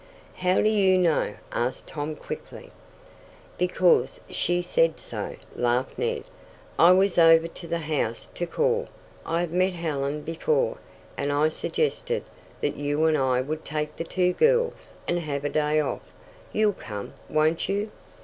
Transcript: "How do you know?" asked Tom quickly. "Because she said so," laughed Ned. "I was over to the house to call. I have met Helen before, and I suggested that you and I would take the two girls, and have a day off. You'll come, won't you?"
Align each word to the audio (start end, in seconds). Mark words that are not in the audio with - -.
"How 0.37 0.55
do 0.63 0.67
you 0.67 0.97
know?" 0.97 1.35
asked 1.51 1.85
Tom 1.89 2.15
quickly. 2.15 2.71
"Because 3.59 4.19
she 4.31 4.63
said 4.63 4.99
so," 4.99 5.35
laughed 5.55 5.99
Ned. 5.99 6.23
"I 6.79 6.91
was 6.91 7.19
over 7.19 7.47
to 7.47 7.67
the 7.67 7.77
house 7.77 8.25
to 8.33 8.47
call. 8.47 8.87
I 9.27 9.41
have 9.41 9.51
met 9.51 9.73
Helen 9.73 10.21
before, 10.23 10.79
and 11.17 11.31
I 11.31 11.49
suggested 11.49 12.23
that 12.61 12.77
you 12.77 13.05
and 13.05 13.15
I 13.15 13.41
would 13.41 13.63
take 13.63 13.95
the 13.95 14.03
two 14.03 14.33
girls, 14.33 14.93
and 15.07 15.19
have 15.19 15.45
a 15.45 15.49
day 15.49 15.79
off. 15.79 16.01
You'll 16.51 16.73
come, 16.73 17.13
won't 17.29 17.69
you?" 17.69 17.91